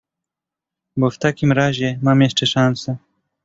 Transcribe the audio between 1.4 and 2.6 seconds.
razie mam jeszcze